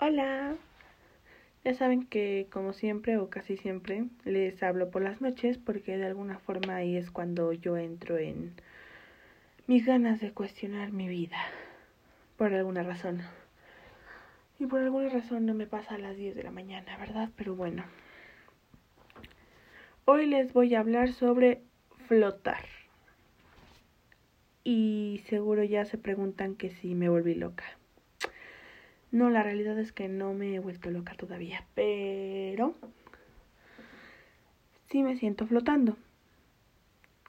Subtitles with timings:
[0.00, 0.54] Hola.
[1.64, 6.06] Ya saben que como siempre o casi siempre les hablo por las noches porque de
[6.06, 8.52] alguna forma ahí es cuando yo entro en
[9.66, 11.38] mis ganas de cuestionar mi vida.
[12.36, 13.22] Por alguna razón.
[14.60, 17.30] Y por alguna razón no me pasa a las 10 de la mañana, ¿verdad?
[17.34, 17.82] Pero bueno.
[20.04, 21.64] Hoy les voy a hablar sobre
[22.06, 22.64] flotar.
[24.62, 27.77] Y seguro ya se preguntan que si me volví loca.
[29.10, 32.74] No, la realidad es que no me he vuelto loca todavía, pero
[34.90, 35.96] sí me siento flotando.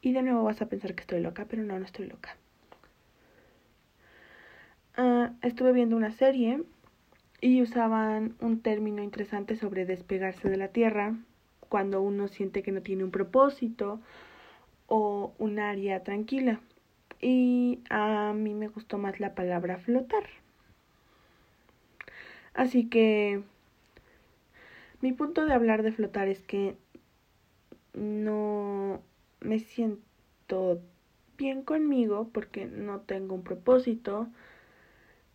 [0.02, 2.36] Y de nuevo vas a pensar que estoy loca, pero no, no estoy loca.
[4.98, 6.64] Uh, estuve viendo una serie
[7.40, 11.16] y usaban un término interesante sobre despegarse de la Tierra
[11.70, 14.02] cuando uno siente que no tiene un propósito
[14.88, 16.60] o un área tranquila.
[17.22, 20.24] Y a mí me gustó más la palabra flotar.
[22.54, 23.44] Así que
[25.02, 26.76] mi punto de hablar de flotar es que
[27.94, 29.02] no
[29.40, 30.82] me siento
[31.38, 34.28] bien conmigo porque no tengo un propósito,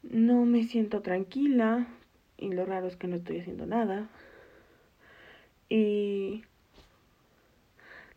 [0.03, 1.87] no me siento tranquila
[2.37, 4.09] y lo raro es que no estoy haciendo nada.
[5.69, 6.45] Y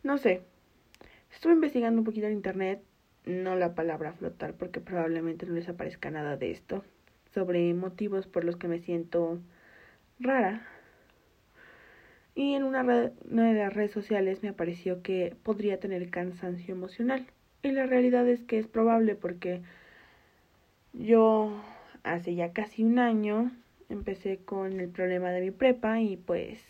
[0.02, 0.42] no sé,
[1.32, 2.82] estuve investigando un poquito en internet,
[3.24, 6.84] no la palabra flotar porque probablemente no les aparezca nada de esto
[7.38, 9.38] sobre motivos por los que me siento
[10.18, 10.66] rara.
[12.34, 17.28] Y en una, red, de las redes sociales me apareció que podría tener cansancio emocional.
[17.62, 19.62] Y la realidad es que es probable porque
[20.92, 21.62] yo
[22.02, 23.52] hace ya casi un año
[23.88, 26.60] empecé con el problema de mi prepa y pues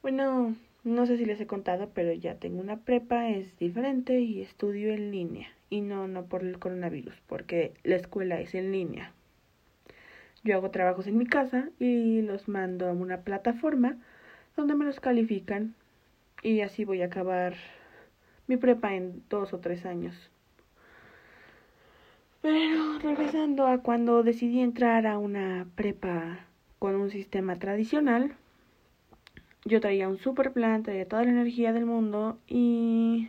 [0.00, 0.54] bueno,
[0.84, 4.92] no sé si les he contado, pero ya tengo una prepa, es diferente y estudio
[4.92, 9.12] en línea y no, no por el coronavirus, porque la escuela es en línea.
[10.42, 13.96] Yo hago trabajos en mi casa y los mando a una plataforma
[14.56, 15.74] donde me los califican
[16.42, 17.54] y así voy a acabar
[18.46, 20.30] mi prepa en dos o tres años.
[22.42, 26.46] Pero regresando a cuando decidí entrar a una prepa
[26.78, 28.34] con un sistema tradicional,
[29.66, 33.28] yo traía un super plan, traía toda la energía del mundo y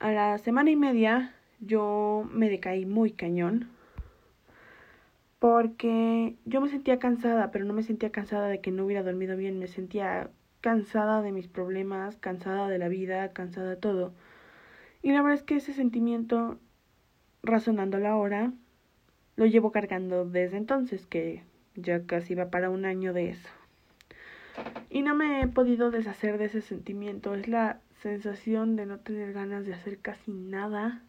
[0.00, 3.70] a la semana y media yo me decaí muy cañón
[5.38, 9.36] porque yo me sentía cansada, pero no me sentía cansada de que no hubiera dormido
[9.36, 10.30] bien, me sentía
[10.60, 14.12] cansada de mis problemas, cansada de la vida, cansada de todo.
[15.02, 16.60] Y la verdad es que ese sentimiento,
[17.42, 18.52] razonando la hora,
[19.34, 21.42] lo llevo cargando desde entonces, que
[21.74, 23.48] ya casi va para un año de eso.
[24.90, 29.32] Y no me he podido deshacer de ese sentimiento, es la sensación de no tener
[29.32, 31.02] ganas de hacer casi nada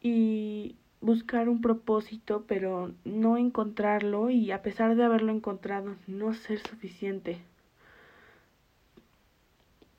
[0.00, 6.58] y buscar un propósito, pero no encontrarlo y a pesar de haberlo encontrado, no ser
[6.60, 7.38] suficiente.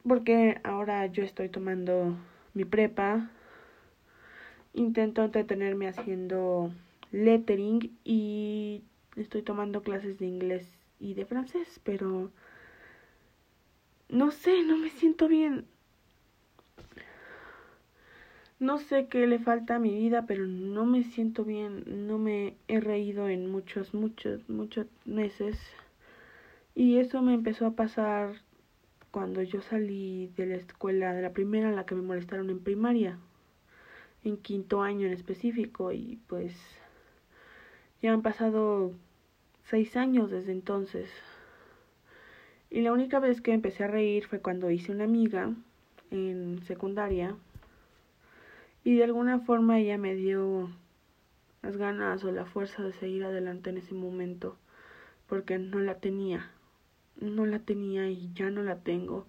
[0.08, 2.16] Porque ahora yo estoy tomando
[2.54, 3.30] mi prepa,
[4.74, 6.72] intento entretenerme haciendo
[7.12, 8.84] lettering y
[9.16, 10.68] estoy tomando clases de inglés
[11.00, 12.32] y de francés, pero
[14.10, 15.66] no sé, no me siento bien.
[18.60, 22.08] No sé qué le falta a mi vida, pero no me siento bien.
[22.08, 25.60] No me he reído en muchos, muchos, muchos meses.
[26.74, 28.34] Y eso me empezó a pasar
[29.12, 32.60] cuando yo salí de la escuela, de la primera en la que me molestaron en
[32.60, 33.20] primaria,
[34.24, 35.92] en quinto año en específico.
[35.92, 36.56] Y pues
[38.02, 38.92] ya han pasado
[39.66, 41.12] seis años desde entonces.
[42.72, 45.54] Y la única vez que empecé a reír fue cuando hice una amiga
[46.10, 47.36] en secundaria
[48.88, 50.70] y de alguna forma ella me dio
[51.62, 54.58] las ganas o la fuerza de seguir adelante en ese momento
[55.28, 56.50] porque no la tenía
[57.20, 59.28] no la tenía y ya no la tengo.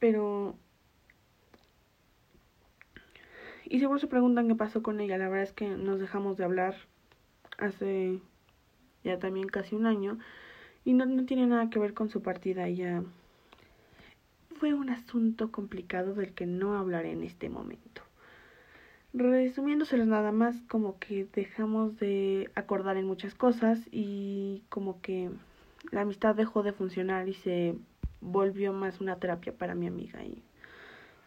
[0.00, 0.56] Pero
[3.66, 5.16] y seguro se preguntan qué pasó con ella.
[5.16, 6.74] La verdad es que nos dejamos de hablar
[7.58, 8.18] hace
[9.04, 10.18] ya también casi un año
[10.84, 12.66] y no, no tiene nada que ver con su partida.
[12.66, 13.04] Ella
[14.58, 18.03] fue un asunto complicado del que no hablaré en este momento
[19.16, 25.30] Resumiéndoselos nada más, como que dejamos de acordar en muchas cosas y como que
[25.92, 27.76] la amistad dejó de funcionar y se
[28.20, 30.42] volvió más una terapia para mi amiga y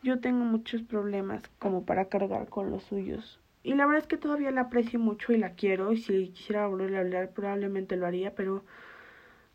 [0.04, 3.40] yo tengo muchos problemas como para cargar con los suyos.
[3.64, 6.68] Y la verdad es que todavía la aprecio mucho y la quiero y si quisiera
[6.68, 8.66] volverle a hablar probablemente lo haría, pero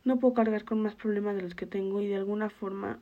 [0.05, 2.99] no puedo cargar con más problemas de los que tengo y de alguna forma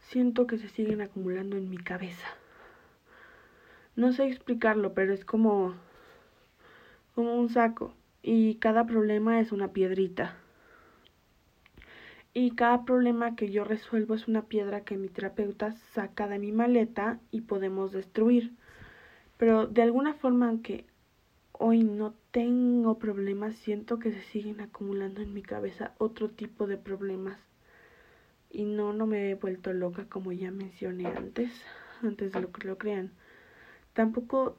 [0.00, 2.39] siento que se siguen acumulando en mi cabeza
[3.96, 5.74] no sé explicarlo, pero es como
[7.14, 7.92] como un saco
[8.22, 10.36] y cada problema es una piedrita.
[12.32, 16.52] Y cada problema que yo resuelvo es una piedra que mi terapeuta saca de mi
[16.52, 18.54] maleta y podemos destruir.
[19.36, 20.86] Pero de alguna forma, aunque
[21.52, 26.76] hoy no tengo problemas, siento que se siguen acumulando en mi cabeza otro tipo de
[26.76, 27.38] problemas.
[28.50, 31.50] Y no, no me he vuelto loca como ya mencioné antes,
[32.02, 33.10] antes de lo que lo crean.
[33.92, 34.56] Tampoco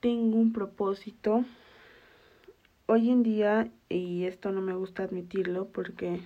[0.00, 1.44] tengo un propósito.
[2.86, 6.20] Hoy en día, y esto no me gusta admitirlo porque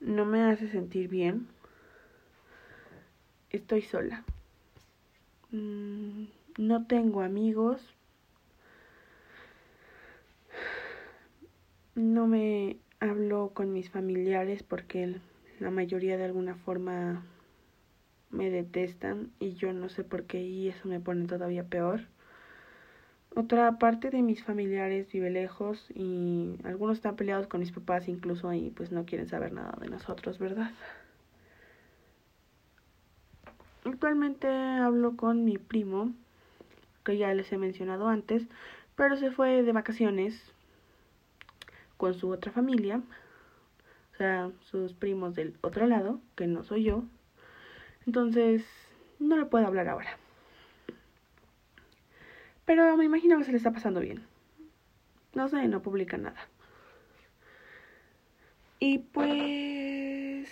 [0.00, 1.48] no me hace sentir bien,
[3.50, 4.24] estoy sola.
[5.50, 6.24] Mm,
[6.58, 7.94] no tengo amigos.
[11.94, 15.20] No me hablo con mis familiares porque
[15.60, 17.24] la mayoría de alguna forma
[18.30, 22.02] me detestan y yo no sé por qué y eso me pone todavía peor.
[23.34, 28.52] Otra parte de mis familiares vive lejos y algunos están peleados con mis papás incluso
[28.52, 30.70] y pues no quieren saber nada de nosotros, ¿verdad?
[33.84, 36.12] Actualmente hablo con mi primo,
[37.04, 38.46] que ya les he mencionado antes,
[38.96, 40.42] pero se fue de vacaciones
[41.96, 43.00] con su otra familia,
[44.12, 47.04] o sea, sus primos del otro lado, que no soy yo.
[48.08, 48.64] Entonces,
[49.18, 50.16] no le puedo hablar ahora.
[52.64, 54.22] Pero me imagino que se le está pasando bien.
[55.34, 56.40] No sé, no publica nada.
[58.78, 60.48] Y pues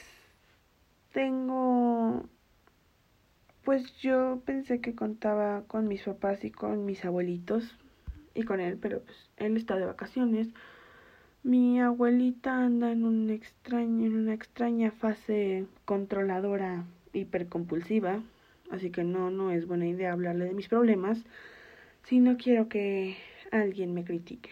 [1.15, 2.29] tengo
[3.65, 7.75] pues yo pensé que contaba con mis papás y con mis abuelitos
[8.35, 10.49] y con él, pero pues él está de vacaciones.
[11.43, 16.85] Mi abuelita anda en un extraño en una extraña fase controladora
[17.21, 18.23] hipercompulsiva,
[18.71, 21.25] así que no no es buena idea hablarle de mis problemas
[22.05, 23.17] si no quiero que
[23.51, 24.51] alguien me critique.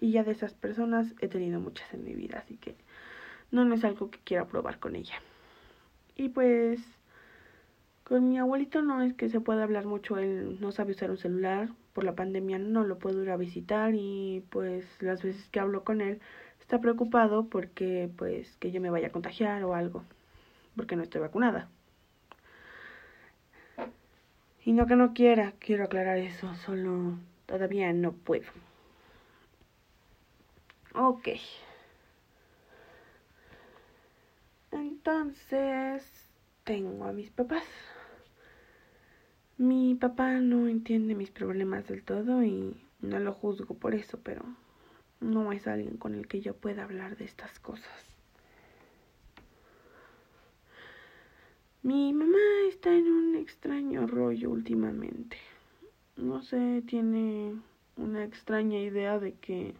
[0.00, 2.76] Y ya de esas personas he tenido muchas en mi vida, así que
[3.50, 5.14] no, no es algo que quiera probar con ella.
[6.16, 6.80] Y pues
[8.04, 11.18] con mi abuelito no es que se pueda hablar mucho, él no sabe usar un
[11.18, 15.60] celular, por la pandemia no lo puedo ir a visitar y pues las veces que
[15.60, 16.20] hablo con él
[16.60, 20.04] está preocupado porque pues que yo me vaya a contagiar o algo,
[20.76, 21.68] porque no estoy vacunada.
[24.64, 28.46] Y no que no quiera, quiero aclarar eso, solo todavía no puedo.
[30.94, 31.28] Ok.
[34.70, 36.04] Entonces,
[36.64, 37.64] tengo a mis papás.
[39.58, 44.44] Mi papá no entiende mis problemas del todo y no lo juzgo por eso, pero
[45.20, 48.11] no es alguien con el que yo pueda hablar de estas cosas.
[51.84, 52.38] Mi mamá
[52.68, 55.36] está en un extraño rollo últimamente.
[56.14, 57.56] No sé, tiene
[57.96, 59.74] una extraña idea de que...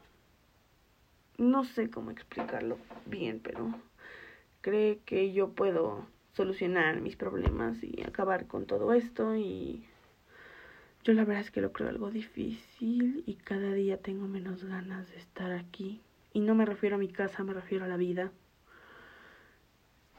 [1.38, 3.72] No sé cómo explicarlo bien, pero
[4.62, 9.84] cree que yo puedo solucionar mis problemas y acabar con todo esto y
[11.04, 15.08] yo la verdad es que lo creo algo difícil y cada día tengo menos ganas
[15.08, 16.00] de estar aquí.
[16.32, 18.32] Y no me refiero a mi casa, me refiero a la vida.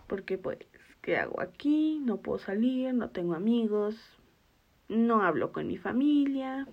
[0.08, 0.60] Porque pues
[1.04, 2.00] ¿Qué hago aquí?
[2.00, 3.98] No puedo salir, no tengo amigos,
[4.88, 6.66] no hablo con mi familia,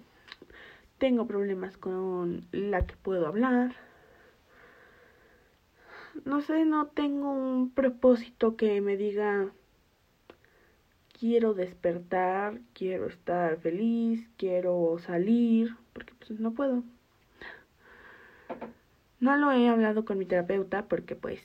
[0.98, 3.74] tengo problemas con la que puedo hablar.
[6.24, 9.50] No sé, no tengo un propósito que me diga
[11.18, 16.84] quiero despertar, quiero estar feliz, quiero salir, porque pues no puedo.
[19.18, 21.42] No lo he hablado con mi terapeuta porque pues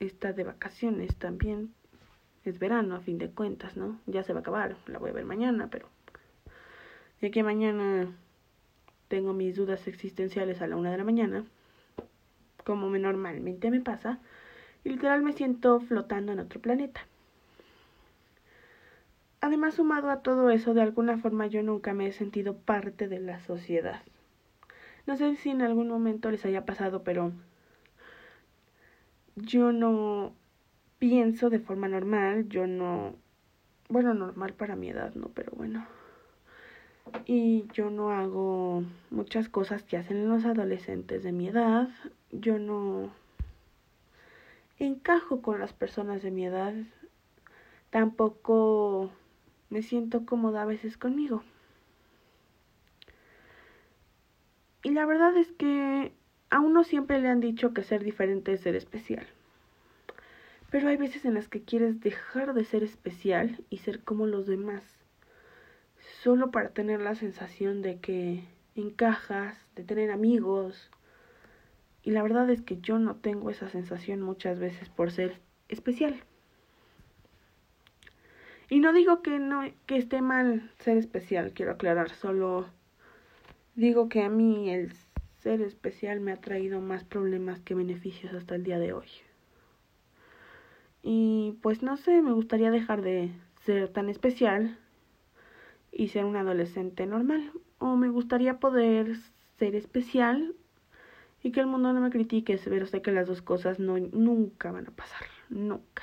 [0.00, 1.74] está de vacaciones también.
[2.44, 4.00] Es verano a fin de cuentas, ¿no?
[4.06, 5.88] Ya se va a acabar, la voy a ver mañana, pero
[7.20, 8.10] ya que mañana
[9.08, 11.44] tengo mis dudas existenciales a la una de la mañana,
[12.64, 14.18] como me normalmente me pasa,
[14.84, 17.02] y literal me siento flotando en otro planeta.
[19.42, 23.20] Además, sumado a todo eso, de alguna forma yo nunca me he sentido parte de
[23.20, 24.00] la sociedad.
[25.06, 27.32] No sé si en algún momento les haya pasado, pero
[29.36, 30.34] yo no
[30.98, 33.14] pienso de forma normal, yo no,
[33.88, 35.86] bueno, normal para mi edad, no, pero bueno.
[37.26, 41.88] Y yo no hago muchas cosas que hacen los adolescentes de mi edad,
[42.30, 43.10] yo no
[44.78, 46.74] encajo con las personas de mi edad,
[47.90, 49.10] tampoco
[49.70, 51.42] me siento cómoda a veces conmigo.
[54.82, 56.12] Y la verdad es que
[56.50, 59.26] a uno siempre le han dicho que ser diferente es ser especial.
[60.70, 64.46] Pero hay veces en las que quieres dejar de ser especial y ser como los
[64.46, 64.82] demás.
[66.22, 70.90] Solo para tener la sensación de que en cajas, de tener amigos.
[72.02, 75.38] Y la verdad es que yo no tengo esa sensación muchas veces por ser
[75.68, 76.22] especial.
[78.68, 82.68] Y no digo que no que esté mal ser especial, quiero aclarar, solo
[83.74, 84.92] digo que a mí el
[85.42, 89.08] ser especial me ha traído más problemas que beneficios hasta el día de hoy.
[91.02, 93.30] Y pues no sé, me gustaría dejar de
[93.64, 94.78] ser tan especial
[95.92, 97.52] y ser un adolescente normal.
[97.78, 99.16] O me gustaría poder
[99.58, 100.54] ser especial
[101.42, 104.70] y que el mundo no me critique, pero sé que las dos cosas no, nunca
[104.70, 106.02] van a pasar, nunca.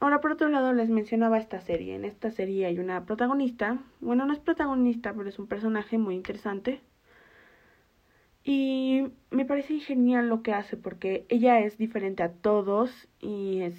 [0.00, 1.94] Ahora, por otro lado, les mencionaba esta serie.
[1.94, 3.78] En esta serie hay una protagonista.
[4.00, 6.80] Bueno, no es protagonista, pero es un personaje muy interesante.
[8.50, 12.90] Y me parece genial lo que hace porque ella es diferente a todos
[13.20, 13.78] y es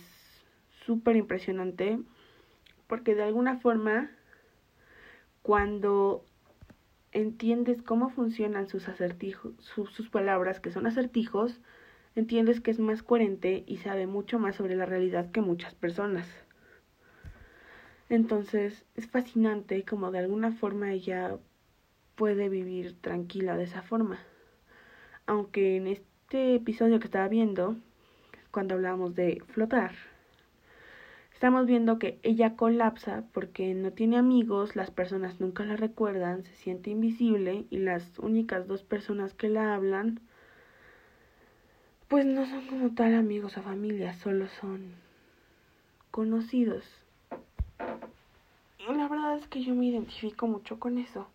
[0.85, 1.97] súper impresionante.
[2.85, 4.11] Porque de alguna forma,
[5.41, 6.23] cuando
[7.11, 11.59] entiendes cómo funcionan sus acertijos, sus palabras, que son acertijos,
[12.13, 16.27] entiendes que es más coherente y sabe mucho más sobre la realidad que muchas personas.
[18.07, 21.39] Entonces es fascinante como de alguna forma ella
[22.13, 24.19] puede vivir tranquila de esa forma.
[25.29, 27.75] Aunque en este episodio que estaba viendo,
[28.49, 29.91] cuando hablábamos de flotar,
[31.31, 36.55] estamos viendo que ella colapsa porque no tiene amigos, las personas nunca la recuerdan, se
[36.55, 40.19] siente invisible y las únicas dos personas que la hablan
[42.07, 44.95] pues no son como tal amigos o familia, solo son
[46.09, 46.83] conocidos.
[48.79, 51.27] Y la verdad es que yo me identifico mucho con eso,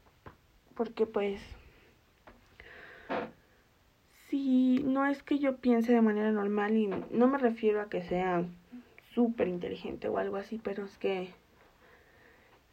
[0.75, 1.41] porque pues
[4.35, 8.03] si no es que yo piense de manera normal y no me refiero a que
[8.03, 8.45] sea
[9.15, 11.31] súper inteligente o algo así, pero es que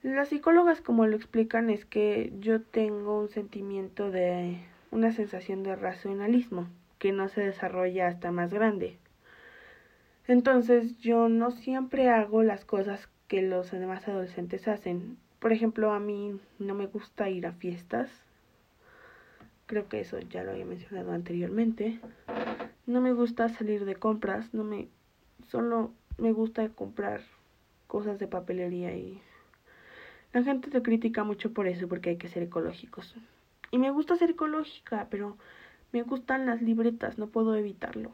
[0.01, 4.57] las psicólogas como lo explican es que yo tengo un sentimiento de
[4.89, 8.97] una sensación de racionalismo que no se desarrolla hasta más grande.
[10.27, 15.15] Entonces yo no siempre hago las cosas que los demás adolescentes hacen.
[15.37, 18.09] Por ejemplo, a mí no me gusta ir a fiestas.
[19.71, 22.01] Creo que eso ya lo había mencionado anteriormente.
[22.85, 24.89] No me gusta salir de compras, no me
[25.47, 27.21] solo me gusta comprar
[27.87, 29.21] cosas de papelería y
[30.33, 33.15] la gente te critica mucho por eso porque hay que ser ecológicos.
[33.71, 35.37] Y me gusta ser ecológica, pero
[35.93, 38.11] me gustan las libretas, no puedo evitarlo.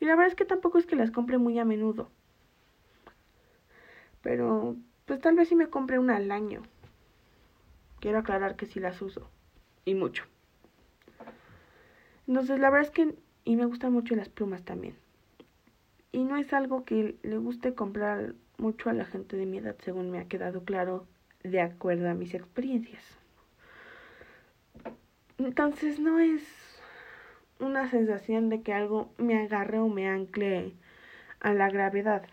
[0.00, 2.10] Y la verdad es que tampoco es que las compre muy a menudo.
[4.20, 4.76] Pero,
[5.06, 6.60] pues tal vez sí me compre una al año.
[8.00, 9.30] Quiero aclarar que sí las uso.
[9.84, 10.24] Y mucho.
[12.26, 13.14] Entonces, la verdad es que...
[13.44, 14.94] Y me gustan mucho las plumas también.
[16.12, 19.76] Y no es algo que le guste comprar mucho a la gente de mi edad,
[19.82, 21.06] según me ha quedado claro,
[21.42, 23.02] de acuerdo a mis experiencias.
[25.38, 26.42] Entonces no es
[27.60, 30.74] una sensación de que algo me agarre o me ancle
[31.40, 32.26] a la gravedad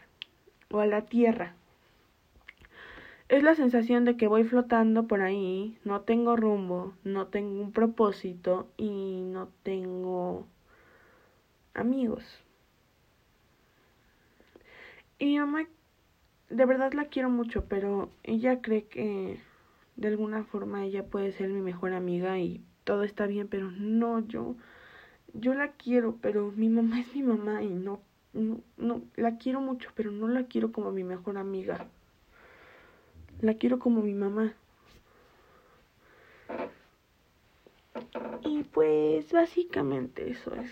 [0.71, 1.53] o a la tierra.
[3.27, 7.71] Es la sensación de que voy flotando por ahí, no tengo rumbo, no tengo un
[7.71, 10.45] propósito y no tengo
[11.73, 12.23] amigos.
[15.17, 15.67] Y mamá,
[16.49, 19.39] de verdad la quiero mucho, pero ella cree que
[19.95, 24.19] de alguna forma ella puede ser mi mejor amiga y todo está bien, pero no,
[24.27, 24.55] yo,
[25.33, 28.01] yo la quiero, pero mi mamá es mi mamá y no,
[28.33, 31.87] no, no, la quiero mucho, pero no la quiero como mi mejor amiga.
[33.41, 34.53] La quiero como mi mamá.
[38.43, 40.71] Y pues básicamente eso es.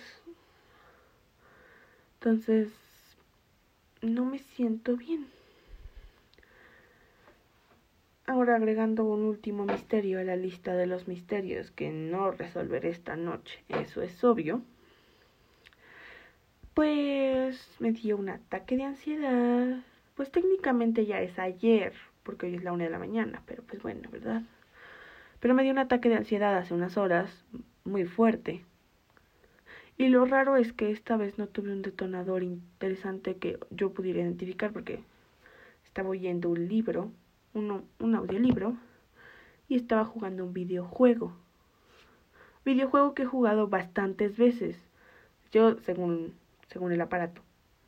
[2.15, 2.69] Entonces,
[4.01, 5.27] no me siento bien.
[8.25, 13.17] Ahora agregando un último misterio a la lista de los misterios que no resolveré esta
[13.17, 14.61] noche, eso es obvio.
[16.73, 19.83] Pues me dio un ataque de ansiedad.
[20.15, 23.81] Pues técnicamente ya es ayer, porque hoy es la una de la mañana, pero pues
[23.81, 24.43] bueno, ¿verdad?
[25.39, 27.45] Pero me dio un ataque de ansiedad hace unas horas,
[27.83, 28.63] muy fuerte.
[29.97, 34.21] Y lo raro es que esta vez no tuve un detonador interesante que yo pudiera
[34.21, 35.03] identificar porque
[35.83, 37.11] estaba oyendo un libro
[37.53, 38.75] un, audiolibro
[39.67, 41.33] y estaba jugando un videojuego.
[42.65, 44.77] Videojuego que he jugado bastantes veces.
[45.51, 46.33] Yo, según,
[46.67, 47.41] según el aparato,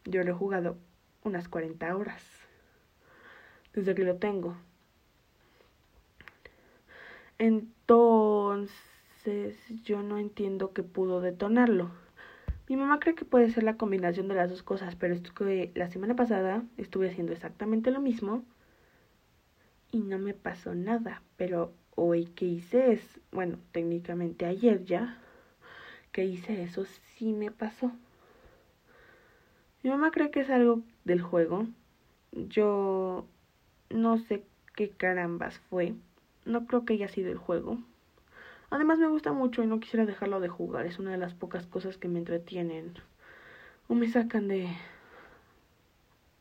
[0.03, 0.77] yo lo he jugado
[1.23, 2.34] unas 40 horas.
[3.75, 4.55] Desde que lo tengo.
[7.37, 8.73] Entonces,
[9.83, 11.91] yo no entiendo qué pudo detonarlo.
[12.69, 15.71] Mi mamá cree que puede ser la combinación de las dos cosas, pero es que
[15.75, 18.43] la semana pasada estuve haciendo exactamente lo mismo
[19.91, 25.19] y no me pasó nada, pero hoy que hice es, bueno, técnicamente ayer ya,
[26.11, 27.91] que hice eso, sí me pasó.
[29.83, 31.67] Mi mamá cree que es algo del juego.
[32.31, 33.27] Yo
[33.89, 34.43] no sé
[34.75, 35.93] qué carambas fue.
[36.45, 37.79] No creo que haya sido el juego.
[38.69, 40.85] Además me gusta mucho y no quisiera dejarlo de jugar.
[40.85, 42.93] Es una de las pocas cosas que me entretienen
[43.87, 44.67] o me sacan de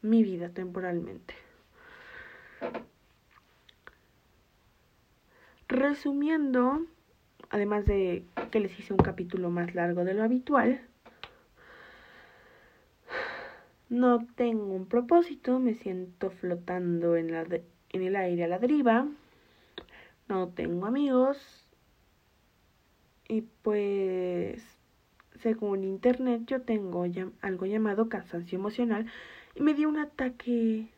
[0.02, 1.34] mi vida temporalmente.
[5.68, 6.86] Resumiendo,
[7.50, 10.80] además de que les hice un capítulo más largo de lo habitual,
[13.88, 17.44] no tengo un propósito, me siento flotando en, la
[17.90, 19.06] en el aire a la deriva,
[20.28, 21.68] no tengo amigos
[23.28, 24.62] y pues
[25.40, 27.04] según internet yo tengo
[27.40, 29.06] algo llamado cansancio emocional
[29.54, 30.88] y me dio un ataque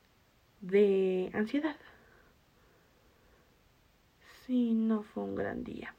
[0.61, 1.76] de ansiedad.
[4.47, 5.95] Sí, no fue un gran día.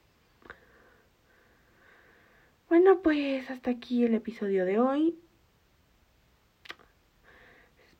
[2.69, 5.19] Bueno, pues hasta aquí el episodio de hoy.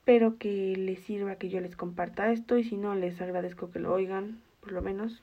[0.08, 3.80] Espero que les sirva que yo les comparta esto y si no, les agradezco que
[3.80, 5.22] lo oigan, por lo menos.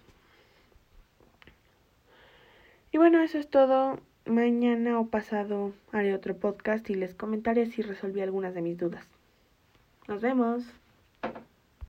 [2.92, 3.98] Y bueno, eso es todo.
[4.26, 9.06] Mañana o pasado haré otro podcast y les comentaré si resolví algunas de mis dudas.
[10.06, 10.64] Nos vemos.